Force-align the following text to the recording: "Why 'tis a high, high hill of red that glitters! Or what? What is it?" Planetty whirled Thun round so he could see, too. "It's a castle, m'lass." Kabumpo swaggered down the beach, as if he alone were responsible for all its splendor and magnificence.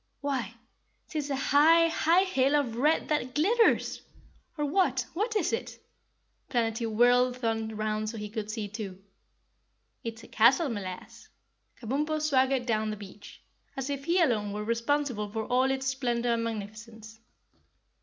"Why 0.21 0.55
'tis 1.09 1.29
a 1.29 1.35
high, 1.35 1.87
high 1.87 2.23
hill 2.23 2.55
of 2.55 2.75
red 2.77 3.09
that 3.09 3.35
glitters! 3.35 4.01
Or 4.57 4.65
what? 4.65 5.05
What 5.13 5.35
is 5.35 5.53
it?" 5.53 5.77
Planetty 6.49 6.87
whirled 6.87 7.37
Thun 7.37 7.75
round 7.77 8.09
so 8.09 8.17
he 8.17 8.27
could 8.27 8.49
see, 8.49 8.67
too. 8.67 8.99
"It's 10.03 10.23
a 10.23 10.27
castle, 10.27 10.69
m'lass." 10.69 11.29
Kabumpo 11.79 12.19
swaggered 12.19 12.65
down 12.65 12.89
the 12.89 12.97
beach, 12.97 13.43
as 13.77 13.91
if 13.91 14.05
he 14.05 14.19
alone 14.19 14.53
were 14.53 14.63
responsible 14.63 15.29
for 15.29 15.45
all 15.45 15.69
its 15.69 15.85
splendor 15.85 16.33
and 16.33 16.45
magnificence. 16.45 17.19